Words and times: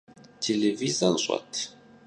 Têlêvizor 0.41 1.15
ş'et? 1.23 1.53